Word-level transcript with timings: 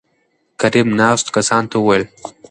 کريم: 0.61 0.87
ناستو 0.99 1.29
کسانو 1.37 1.69
ته 1.71 1.75
وويل 1.79 2.03